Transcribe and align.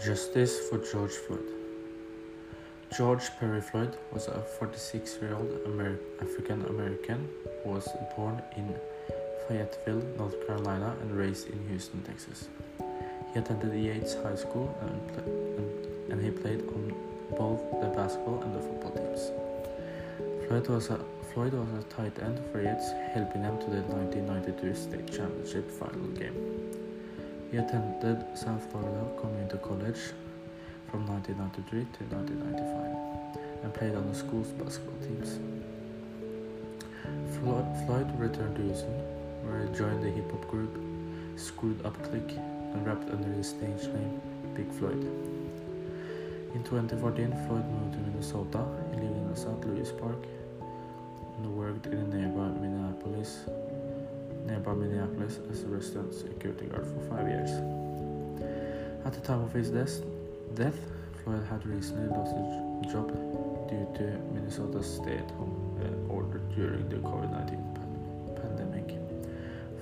Justice 0.00 0.70
for 0.70 0.78
George 0.78 1.12
Floyd. 1.12 1.44
George 2.96 3.28
Perry 3.38 3.60
Floyd 3.60 3.98
was 4.12 4.28
a 4.28 4.40
46 4.40 5.18
year 5.20 5.34
old 5.34 5.50
Amer- 5.66 6.00
African 6.22 6.64
American 6.64 7.28
who 7.62 7.72
was 7.72 7.86
born 8.16 8.40
in 8.56 8.74
Fayetteville, 9.46 10.02
North 10.16 10.46
Carolina, 10.46 10.96
and 11.02 11.14
raised 11.14 11.50
in 11.50 11.68
Houston, 11.68 12.00
Texas. 12.02 12.48
He 13.34 13.40
attended 13.40 13.74
Yates 13.74 14.14
High 14.22 14.36
School 14.36 14.74
and, 14.80 15.08
pla- 15.08 15.32
and, 15.58 16.12
and 16.12 16.24
he 16.24 16.30
played 16.30 16.62
on 16.68 16.94
both 17.36 17.60
the 17.82 17.88
basketball 17.88 18.40
and 18.40 18.54
the 18.54 18.60
football 18.60 18.92
teams. 18.92 19.30
Floyd 20.48 20.66
was 20.68 20.88
a 20.88 20.98
Floyd 21.34 21.52
was 21.52 21.68
a 21.78 21.82
tight 21.94 22.18
end 22.22 22.40
for 22.50 22.62
Yates, 22.62 22.90
helping 23.12 23.42
them 23.42 23.58
to 23.58 23.66
the 23.66 23.82
1992 23.82 24.74
state 24.74 25.12
championship 25.12 25.70
final 25.70 26.08
game. 26.16 26.69
He 27.50 27.56
attended 27.56 28.24
South 28.38 28.70
Florida 28.70 29.04
Community 29.20 29.58
College 29.58 30.14
from 30.88 31.06
1993 31.06 31.80
to 31.98 32.14
1995 32.14 33.64
and 33.64 33.74
played 33.74 33.94
on 33.96 34.06
the 34.08 34.14
school's 34.14 34.52
basketball 34.52 34.94
teams. 35.02 35.38
Floyd, 37.40 38.06
returned 38.18 38.54
to 38.56 38.62
Houston, 38.62 38.94
where 39.42 39.66
he 39.66 39.74
joined 39.74 40.02
the 40.02 40.10
hip 40.10 40.30
hop 40.30 40.46
group 40.48 40.70
Screwed 41.36 41.84
Up 41.84 41.94
Click 42.04 42.36
and 42.36 42.86
rapped 42.86 43.10
under 43.10 43.32
his 43.32 43.48
stage 43.48 43.82
name 43.94 44.20
Big 44.54 44.70
Floyd. 44.70 45.02
In 46.54 46.62
2014, 46.62 47.30
Floyd 47.46 47.64
moved 47.66 47.94
to 47.94 47.98
Minnesota. 47.98 48.64
He 48.90 49.00
lived 49.00 49.16
in 49.16 49.28
the 49.30 49.36
St. 49.36 49.66
Louis 49.66 49.90
Park 49.92 50.22
and 51.38 51.56
worked 51.56 51.86
in 51.86 52.10
the 52.10 52.16
nearby 52.16 52.48
Minneapolis, 52.60 53.44
nearby 54.50 54.74
Minneapolis 54.74 55.38
as 55.50 55.62
a 55.62 55.68
restaurant 55.68 56.12
security 56.12 56.66
guard 56.66 56.84
for 56.84 57.00
five 57.08 57.26
years. 57.28 57.50
At 59.06 59.14
the 59.14 59.20
time 59.20 59.42
of 59.42 59.52
his 59.52 59.70
death, 59.70 60.02
death 60.54 60.78
Floyd 61.22 61.46
had 61.48 61.64
recently 61.66 62.08
lost 62.08 62.34
his 62.36 62.92
job 62.92 63.08
due 63.68 63.86
to 63.98 64.18
Minnesota's 64.34 64.96
stay-at-home 64.96 65.60
order 66.08 66.40
during 66.54 66.88
the 66.88 66.96
COVID-19 66.96 67.74
pan- 67.74 68.42
pandemic. 68.42 68.98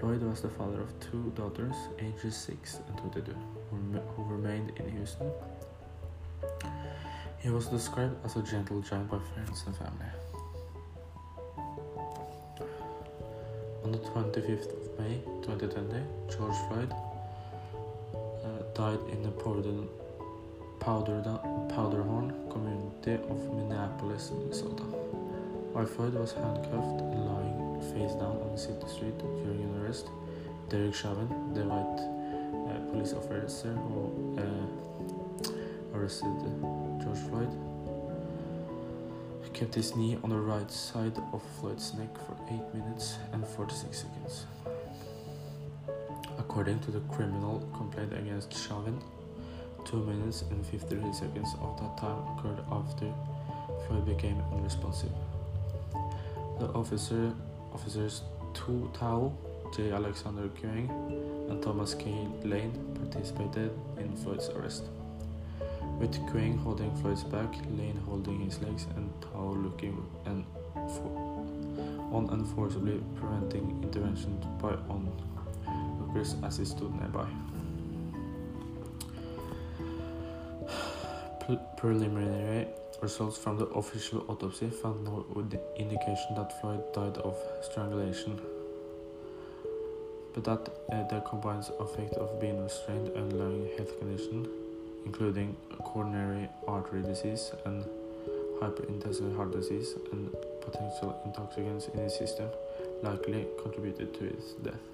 Floyd 0.00 0.22
was 0.22 0.40
the 0.40 0.48
father 0.48 0.80
of 0.80 0.88
two 1.00 1.32
daughters, 1.36 1.76
ages 1.98 2.36
6 2.36 2.80
and 2.88 2.98
22, 2.98 3.32
who, 3.32 3.76
rem- 3.76 4.02
who 4.16 4.24
remained 4.24 4.72
in 4.78 4.88
Houston. 4.96 5.30
He 7.38 7.50
was 7.50 7.66
described 7.66 8.16
as 8.24 8.36
a 8.36 8.42
gentle 8.42 8.80
giant 8.80 9.10
by 9.10 9.18
friends 9.18 9.62
and 9.66 9.76
family. 9.76 10.10
On 13.84 13.92
the 13.92 13.98
25th 13.98 14.72
of 14.72 14.98
May 14.98 15.20
2020, 15.42 16.00
George 16.30 16.56
Floyd 16.68 16.90
uh, 18.14 18.62
died 18.72 18.98
in 19.12 19.22
the 19.22 19.30
Powder, 19.30 19.84
Powder, 20.80 21.20
Powderhorn 21.68 22.32
community 22.50 23.22
of 23.28 23.52
Minneapolis, 23.52 24.30
Minnesota. 24.30 24.84
While 25.74 25.84
Floyd 25.84 26.14
was 26.14 26.32
handcuffed 26.32 27.02
and 27.02 27.26
lying 27.26 27.80
face 27.92 28.14
down 28.14 28.40
on 28.40 28.52
the 28.52 28.58
city 28.58 28.88
street 28.88 29.18
during 29.18 29.60
an 29.60 29.84
arrest, 29.84 30.08
Derek 30.70 30.94
Chauvin, 30.94 31.28
the 31.52 31.64
white 31.64 32.00
uh, 32.72 32.90
police 32.90 33.12
officer 33.12 33.68
who 33.68 34.38
uh, 34.40 35.98
arrested 35.98 36.32
George 37.04 37.20
Floyd, 37.28 37.50
kept 39.54 39.74
his 39.74 39.94
knee 39.94 40.18
on 40.24 40.30
the 40.30 40.36
right 40.36 40.70
side 40.70 41.16
of 41.32 41.42
Floyd's 41.60 41.94
neck 41.94 42.12
for 42.26 42.34
8 42.48 42.74
minutes 42.74 43.16
46 43.56 43.98
seconds. 43.98 44.46
According 46.38 46.80
to 46.80 46.90
the 46.90 47.00
criminal 47.14 47.60
complaint 47.76 48.12
against 48.12 48.52
Chauvin, 48.66 49.00
2 49.84 49.96
minutes 49.98 50.42
and 50.50 50.64
53 50.66 51.12
seconds 51.12 51.54
of 51.60 51.78
that 51.80 51.96
time 51.98 52.18
occurred 52.32 52.64
after 52.72 53.12
Floyd 53.86 54.06
became 54.06 54.42
unresponsive. 54.52 55.12
The 56.58 56.66
officer, 56.68 57.32
officers 57.72 58.22
Tou 58.54 58.90
Thao, 58.94 59.32
J. 59.76 59.92
Alexander 59.92 60.48
Kueng, 60.60 60.88
and 61.50 61.62
Thomas 61.62 61.94
K. 61.94 62.28
Lane 62.44 62.72
participated 62.94 63.70
in 63.98 64.16
Floyd's 64.16 64.48
arrest. 64.50 64.84
With 65.98 66.14
Kueng 66.28 66.58
holding 66.58 66.94
Floyd's 66.96 67.24
back, 67.24 67.54
Lane 67.76 68.00
holding 68.06 68.40
his 68.40 68.60
legs, 68.62 68.86
and 68.96 69.10
Tao 69.20 69.54
looking 69.56 70.04
and 70.26 70.44
on 72.14 72.28
preventing 73.16 73.82
intervention 73.82 74.38
by 74.60 74.74
onlookers 74.88 76.36
as 76.44 76.58
he 76.58 76.64
stood 76.64 76.94
nearby. 76.94 77.26
Preliminary 81.76 82.68
results 83.02 83.36
from 83.36 83.58
the 83.58 83.66
official 83.66 84.24
autopsy 84.28 84.70
found 84.70 85.04
no 85.04 85.26
indication 85.76 86.34
that 86.36 86.60
Floyd 86.60 86.80
died 86.92 87.18
of 87.18 87.36
strangulation, 87.62 88.40
but 90.32 90.44
that 90.44 90.68
uh, 90.92 91.02
the 91.08 91.20
combined 91.28 91.68
effect 91.80 92.14
of 92.14 92.40
being 92.40 92.62
restrained 92.62 93.08
and 93.08 93.32
underlying 93.32 93.68
health 93.76 93.98
condition, 93.98 94.46
including 95.04 95.56
coronary 95.82 96.48
artery 96.68 97.02
disease 97.02 97.52
and 97.66 97.84
hyperintensive 98.60 99.36
heart 99.36 99.52
disease 99.52 99.94
and 100.12 100.34
potential 100.64 101.20
intoxicants 101.24 101.88
in 101.88 102.00
his 102.00 102.14
system, 102.16 102.48
likely 103.02 103.46
contributed 103.62 104.14
to 104.14 104.24
his 104.24 104.52
death. 104.62 104.84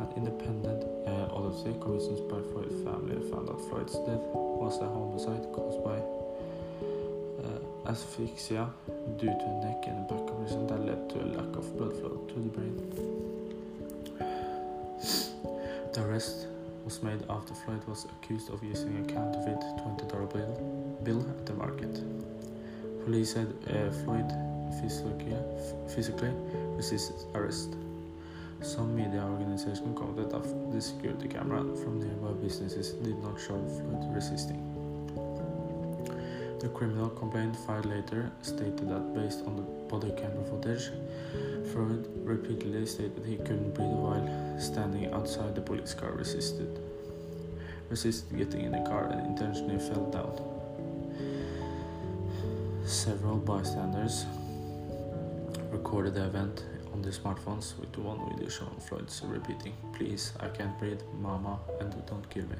An 0.00 0.08
independent 0.16 0.84
uh, 1.06 1.34
autopsy 1.34 1.74
commissioned 1.80 2.28
by 2.30 2.40
Freud's 2.52 2.82
family 2.84 3.18
found 3.30 3.48
that 3.48 3.60
Freud's 3.68 3.98
death 4.06 4.22
was 4.34 4.78
a 4.80 4.86
homicide 4.86 5.44
caused 5.52 5.82
by 5.82 5.98
uh, 7.42 7.90
asphyxia 7.90 8.70
due 9.18 9.26
to 9.26 9.44
a 9.44 9.64
neck 9.66 9.82
and 9.86 10.06
back 10.06 10.26
compression 10.26 10.66
that 10.68 10.80
led 10.86 11.10
to 11.10 11.16
a 11.22 11.26
lack 11.34 11.56
of 11.56 11.76
blood 11.76 11.92
flow 11.98 12.22
to 12.28 12.34
the 12.34 12.48
brain. 12.48 12.76
The 15.94 16.04
arrest 16.04 16.46
was 16.84 17.02
made 17.02 17.24
after 17.28 17.54
Floyd 17.54 17.82
was 17.88 18.06
accused 18.06 18.50
of 18.50 18.62
using 18.62 18.96
a 18.98 19.12
counterfeit 19.12 19.60
$20 19.60 20.32
bill, 20.32 21.00
bill 21.02 21.20
at 21.28 21.44
the 21.44 21.54
market. 21.54 22.02
Police 23.08 23.32
said 23.32 23.48
uh, 23.70 23.90
Floyd 24.04 24.30
physically, 24.82 25.34
physically 25.88 26.30
resisted 26.76 27.16
arrest. 27.34 27.74
Some 28.60 28.94
media 28.94 29.22
organizations 29.22 29.96
commented 29.96 30.30
that 30.30 30.70
the 30.70 30.78
security 30.78 31.26
camera 31.26 31.64
from 31.76 32.00
nearby 32.00 32.32
businesses 32.32 32.90
did 33.00 33.16
not 33.22 33.40
show 33.40 33.56
Floyd 33.56 34.14
resisting. 34.14 34.60
The 36.60 36.68
criminal 36.68 37.08
complaint 37.08 37.56
filed 37.56 37.86
later 37.86 38.30
stated 38.42 38.90
that 38.90 39.14
based 39.14 39.40
on 39.46 39.56
the 39.56 39.62
body 39.88 40.10
camera 40.10 40.44
footage, 40.44 40.90
Floyd 41.72 42.06
repeatedly 42.22 42.84
stated 42.84 43.24
he 43.24 43.38
couldn't 43.38 43.72
breathe 43.72 43.88
while 43.88 44.60
standing 44.60 45.10
outside 45.14 45.54
the 45.54 45.62
police 45.62 45.94
car 45.94 46.12
resisted 46.12 46.78
resisted 47.88 48.36
getting 48.36 48.66
in 48.66 48.72
the 48.72 48.86
car 48.90 49.04
and 49.06 49.24
intentionally 49.24 49.78
fell 49.78 50.04
down. 50.10 50.57
Several 52.88 53.36
bystanders 53.36 54.24
recorded 55.70 56.14
the 56.14 56.24
event 56.24 56.64
on 56.90 57.02
their 57.02 57.12
smartphones 57.12 57.78
with 57.78 57.94
one 57.98 58.18
video 58.30 58.48
showing 58.48 58.80
Floyd's 58.80 59.20
repeating, 59.26 59.74
Please, 59.92 60.32
I 60.40 60.48
can't 60.48 60.76
breathe, 60.78 61.02
mama, 61.20 61.58
and 61.80 61.94
don't 62.06 62.28
kill 62.30 62.44
me. 62.44 62.56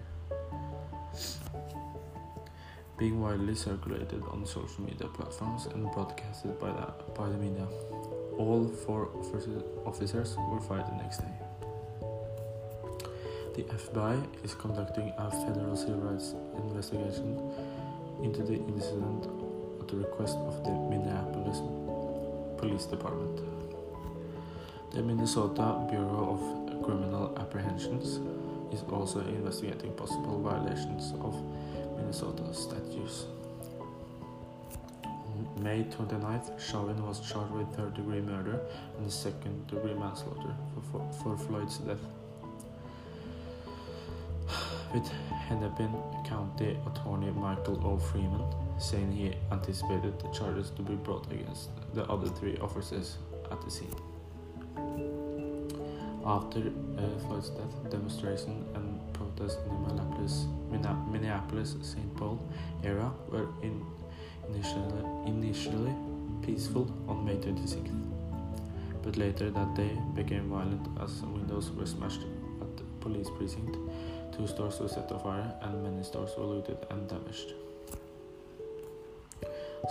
Being 2.99 3.23
widely 3.23 3.55
circulated 3.55 4.23
on 4.31 4.45
social 4.45 4.83
media 4.83 5.09
platforms 5.09 5.65
and 5.65 5.91
broadcasted 5.93 6.61
by 6.61 6.73
the, 6.73 6.93
by 7.15 7.31
the 7.31 7.39
media. 7.39 7.67
All 8.37 8.69
four 8.85 9.09
officers 9.87 10.37
were 10.37 10.61
fired 10.61 10.89
the 10.89 10.97
next 10.97 11.19
day. 11.19 11.33
The 13.57 13.63
FBI 13.63 14.45
is 14.45 14.55
conducting 14.55 15.11
a 15.17 15.31
federal 15.31 15.75
civil 15.75 16.01
rights 16.01 16.35
investigation 16.59 17.41
into 18.23 18.43
the 18.43 18.57
incident 18.57 19.38
the 19.89 19.97
request 19.97 20.37
of 20.37 20.63
the 20.65 20.71
Minneapolis 20.71 21.61
Police 22.59 22.85
Department. 22.85 23.41
The 24.93 25.03
Minnesota 25.03 25.87
Bureau 25.89 26.37
of 26.37 26.83
Criminal 26.83 27.35
Apprehensions 27.39 28.21
is 28.73 28.83
also 28.91 29.21
investigating 29.21 29.93
possible 29.95 30.41
violations 30.43 31.13
of 31.23 31.35
Minnesota 31.97 32.53
statutes. 32.53 33.25
On 35.05 35.63
May 35.63 35.85
29th, 35.85 36.61
Chauvin 36.61 37.03
was 37.07 37.21
charged 37.21 37.53
with 37.53 37.75
third 37.75 37.95
degree 37.95 38.21
murder 38.21 38.61
and 38.99 39.11
second 39.11 39.67
degree 39.69 39.95
manslaughter 39.95 40.55
for, 40.75 41.09
for, 41.23 41.37
for 41.37 41.39
Floyd's 41.47 41.79
death. 41.79 42.18
With 44.93 45.09
Hennepin 45.49 45.93
County 46.25 46.77
Attorney 46.87 47.31
Michael 47.31 47.81
O. 47.87 47.99
Freeman 47.99 48.43
saying 48.79 49.13
he 49.13 49.35
anticipated 49.53 50.19
the 50.21 50.29
charges 50.29 50.71
to 50.71 50.83
be 50.83 50.95
brought 50.95 51.31
against 51.33 51.71
the 51.95 52.05
other 52.05 52.29
three 52.29 52.57
officers 52.59 53.19
at 53.51 53.61
the 53.63 53.71
scene. 53.71 53.95
After 56.25 56.61
uh, 56.61 57.19
Floyd's 57.27 57.51
death, 57.51 57.91
demonstration 57.91 58.65
and 58.75 59.01
protests 59.15 59.59
in 59.65 59.73
the 59.73 59.89
Minneapolis, 59.89 60.47
Minneapolis 61.11 61.77
St. 61.83 62.17
Paul 62.17 62.39
area 62.85 63.11
were 63.31 63.49
in 63.63 63.85
initially, 64.49 65.05
initially 65.27 65.95
peaceful 66.43 66.91
on 67.09 67.25
May 67.25 67.37
26th, 67.37 67.91
but 69.03 69.17
later 69.17 69.51
that 69.51 69.75
day 69.75 69.91
became 70.15 70.49
violent 70.49 70.87
as 71.01 71.23
windows 71.23 71.71
were 71.71 71.87
smashed 71.87 72.23
at 72.61 72.77
the 72.77 72.85
police 73.01 73.29
precinct, 73.37 73.77
two 74.39 74.47
stores 74.47 74.79
were 74.79 74.89
set 74.89 75.11
on 75.11 75.21
fire, 75.21 75.53
and 75.63 75.83
many 75.83 76.05
stores 76.05 76.31
were 76.39 76.45
looted 76.45 76.79
and 76.91 77.09
damaged. 77.09 77.55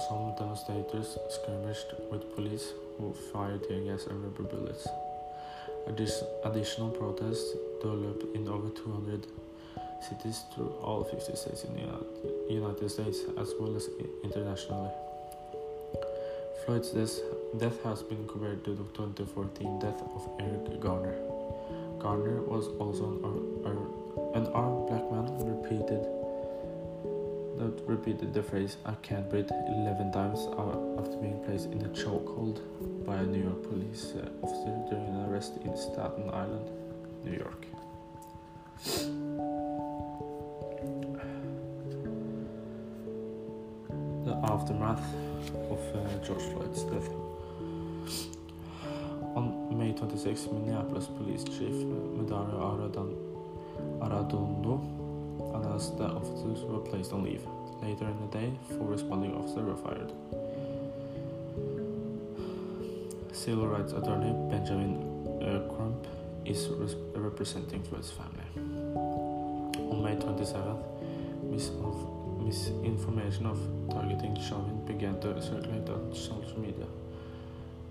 Some 0.08 0.34
demonstrators 0.38 1.18
skirmished 1.30 1.94
with 2.10 2.34
police 2.36 2.72
who 2.98 3.14
fired 3.32 3.68
tear 3.68 3.82
gas 3.82 4.06
and 4.06 4.24
rubber 4.24 4.44
bullets. 4.44 4.88
Additional 5.88 6.90
protests 6.90 7.54
developed 7.82 8.36
in 8.36 8.48
over 8.48 8.70
200 8.70 9.28
cities 10.08 10.44
through 10.54 10.70
all 10.82 11.04
50 11.04 11.36
states 11.36 11.64
in 11.64 11.74
the 11.76 12.54
United 12.54 12.90
States 12.90 13.20
as 13.38 13.54
well 13.60 13.76
as 13.76 13.90
internationally. 14.24 14.92
Floyd's 16.66 16.92
death 16.92 17.84
has 17.84 18.04
been 18.04 18.28
compared 18.28 18.64
to 18.66 18.72
the 18.72 18.84
2014 18.94 19.80
death 19.80 20.02
of 20.02 20.30
Eric 20.40 20.80
Garner. 20.80 21.37
Garner 22.00 22.42
was 22.42 22.68
also 22.80 23.06
an, 23.66 24.44
an 24.44 24.48
armed 24.54 24.88
black 24.88 25.12
man 25.12 25.26
repeated 25.46 26.06
that 27.58 27.82
repeated 27.88 28.34
the 28.34 28.44
phrase 28.44 28.78
I 28.86 28.94
can't 29.02 29.28
breathe 29.30 29.50
11 29.50 30.12
times 30.12 30.48
after 31.00 31.18
being 31.18 31.44
placed 31.44 31.72
in 31.72 31.82
a 31.84 31.90
chokehold 31.90 32.60
by 33.06 33.16
a 33.18 33.24
New 33.24 33.44
York 33.44 33.64
police 33.64 34.14
uh, 34.16 34.30
officer 34.44 34.78
during 34.90 35.08
an 35.08 35.26
arrest 35.30 35.58
in 35.66 35.76
Staten 35.76 36.30
Island, 36.30 36.70
New 37.24 37.34
York. 37.34 37.66
The 44.26 44.36
aftermath 44.52 45.02
of 45.72 45.80
uh, 45.96 46.24
George 46.24 46.44
Floyd's 46.44 46.84
death. 46.84 47.10
On 49.98 50.04
May 50.04 50.14
26, 50.14 50.48
Minneapolis 50.52 51.08
Police 51.08 51.44
Chief 51.46 51.74
Medaria 52.14 52.54
Arradondo 54.00 54.78
announced 55.56 55.98
that 55.98 56.12
officers 56.12 56.64
were 56.66 56.80
placed 56.80 57.14
on 57.14 57.24
leave. 57.24 57.42
Later 57.82 58.06
in 58.06 58.20
the 58.22 58.28
day, 58.38 58.54
four 58.78 58.88
responding 58.88 59.34
officers 59.34 59.66
were 59.66 59.76
fired. 59.76 60.12
Civil 63.32 63.68
rights 63.68 63.94
attorney 63.94 64.34
Benjamin 64.52 65.02
Crump 65.76 66.06
is 66.46 66.68
representing 67.16 67.82
Floyd's 67.84 68.12
family. 68.12 68.46
On 68.96 70.04
May 70.04 70.16
27th, 70.16 70.84
mis- 71.50 71.72
misinformation 72.40 73.48
of 73.48 73.58
targeting 73.90 74.36
Chauvin 74.36 74.86
began 74.86 75.20
to 75.22 75.42
circulate 75.42 75.90
on 75.90 76.14
social 76.14 76.60
media. 76.60 76.86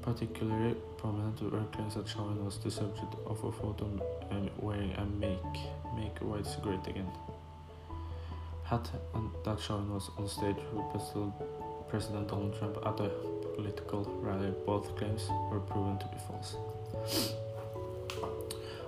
Particularly 0.07 0.75
prominent 0.97 1.37
claims 1.73 1.97
that 1.97 2.09
Chauvin 2.09 2.43
was 2.43 2.59
the 2.59 2.71
subject 2.71 3.15
of 3.27 3.45
a 3.45 3.53
photo 3.53 3.91
wearing 4.59 4.93
a 4.93 5.05
Make, 5.05 5.57
Make 5.95 6.17
White 6.21 6.49
Great 6.63 6.87
Again 6.87 7.11
hat 8.67 8.91
and 9.15 9.31
that 9.45 9.61
Chauvin 9.61 9.95
was 9.95 10.11
on 10.19 10.29
stage 10.29 10.57
with 10.73 11.33
President 11.89 12.29
Donald 12.29 12.59
Trump 12.59 12.77
at 12.85 12.99
a 13.01 13.11
political 13.55 14.05
rally. 14.21 14.53
Both 14.65 14.97
claims 14.97 15.29
were 15.51 15.61
proven 15.61 15.99
to 15.99 16.07
be 16.07 16.19
false. 16.27 16.57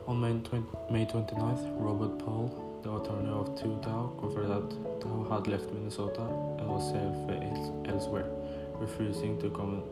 On 0.09 0.21
May, 0.21 0.33
20, 0.41 0.67
May 0.91 1.07
29th, 1.07 1.65
Robert 1.79 2.19
Paul, 2.19 2.81
the 2.83 2.93
attorney 2.93 3.29
of 3.29 3.61
Tou 3.61 3.79
Thao, 3.81 4.19
confirmed 4.19 4.51
that 4.51 5.01
Thao 5.01 5.31
had 5.31 5.47
left 5.47 5.73
Minnesota 5.73 6.23
and 6.59 6.69
was 6.69 6.91
safe 6.91 7.93
elsewhere, 7.93 8.27
refusing 8.81 9.41
to 9.41 9.51
comment 9.51 9.85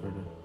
further. 0.00 0.43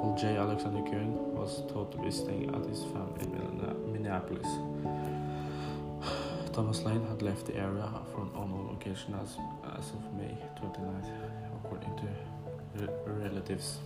While 0.00 0.16
J. 0.16 0.36
Alexander 0.36 0.82
Kueng 0.88 1.10
was 1.34 1.62
thought 1.72 1.90
to 1.90 1.98
be 1.98 2.12
staying 2.12 2.54
at 2.54 2.64
his 2.66 2.84
family 2.84 3.24
in 3.24 3.92
Minneapolis. 3.92 4.46
Thomas 6.52 6.84
Lane 6.84 7.04
had 7.08 7.20
left 7.20 7.46
the 7.46 7.56
area 7.56 7.90
for 8.12 8.20
an 8.22 8.30
unknown 8.36 8.68
location 8.68 9.14
as, 9.20 9.36
as 9.76 9.90
of 9.90 10.04
May 10.14 10.38
29th, 10.62 11.10
according 11.64 11.96
to 11.96 12.06
re- 12.76 12.88
relatives. 13.06 13.78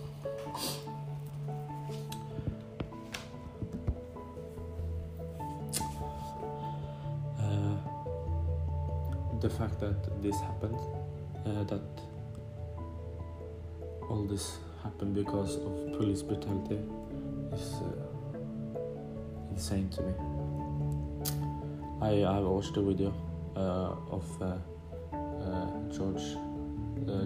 Uh, 7.39 7.75
the 9.39 9.49
fact 9.49 9.79
that 9.79 10.21
this 10.21 10.39
happened, 10.41 10.77
uh, 11.47 11.63
that 11.63 11.81
all 14.07 14.27
this 14.29 14.59
happened 14.83 15.15
because 15.15 15.55
of 15.57 15.93
police 15.97 16.21
brutality, 16.21 16.79
is 17.53 17.73
uh, 17.81 18.79
insane 19.51 19.89
to 19.89 20.01
me. 20.03 20.13
I, 22.01 22.23
I 22.23 22.39
watched 22.39 22.75
a 22.77 22.81
video 22.81 23.13
uh, 23.55 23.95
of 24.11 24.41
uh, 24.41 24.57
uh, 25.15 25.67
George 25.95 26.35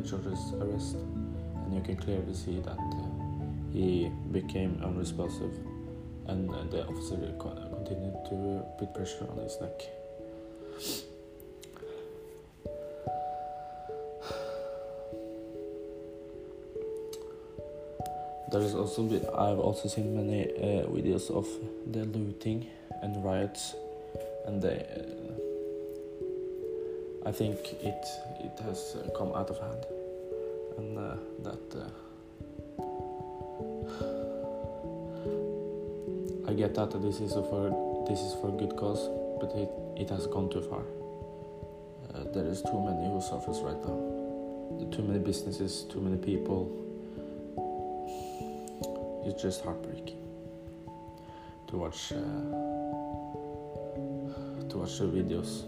George's 0.08 0.54
arrest, 0.62 0.96
and 0.96 1.74
you 1.74 1.82
can 1.82 1.98
clearly 1.98 2.34
see 2.34 2.60
that 2.60 2.78
he 3.72 4.12
became 4.32 4.82
unresponsive, 4.84 5.54
and 6.28 6.50
the 6.72 6.86
officer 6.88 7.18
continued 7.40 8.16
to 8.30 8.64
put 8.78 8.94
pressure 8.94 9.28
on 9.30 9.38
his 9.38 9.58
neck. 9.62 9.82
There 18.52 18.62
is 18.62 18.76
also 18.76 19.04
I've 19.38 19.60
also 19.60 19.90
seen 19.90 20.16
many 20.16 20.46
uh, 20.46 20.88
videos 20.88 21.30
of 21.30 21.48
the 21.92 22.06
looting 22.06 22.68
and 23.02 23.24
riots 23.24 23.76
and 24.48 24.64
uh, 24.64 24.70
I 27.28 27.32
think 27.34 27.58
it 27.84 28.06
it 28.40 28.58
has 28.64 28.96
uh, 28.96 29.10
come 29.18 29.34
out 29.36 29.50
of 29.50 29.60
hand, 29.60 29.86
and 30.78 30.98
uh, 30.98 31.16
that 31.44 31.92
I 36.48 36.54
get 36.54 36.74
that 36.76 36.92
this 37.02 37.20
is 37.20 37.34
for 37.34 38.06
this 38.08 38.22
is 38.22 38.34
for 38.40 38.56
good 38.58 38.78
cause, 38.78 39.10
but 39.42 39.52
it 39.58 39.70
it 39.98 40.10
has 40.10 40.26
gone 40.28 40.50
too 40.50 40.62
far. 40.62 40.84
Uh, 42.16 42.24
there 42.34 42.46
is 42.46 42.62
too 42.62 42.80
many 42.80 43.12
who 43.12 43.20
suffers 43.20 43.60
right 43.60 43.82
now. 43.86 44.00
Too 44.92 45.04
many 45.04 45.20
businesses, 45.20 45.84
too 45.84 46.00
many 46.00 46.18
people. 46.18 46.87
It's 49.28 49.42
just 49.42 49.64
heartbreaking 49.64 50.24
to 51.68 51.78
watch. 51.78 52.14
Uh, 52.14 52.18
to 54.70 54.78
watch 54.80 54.98
the 55.00 55.06
videos 55.06 55.64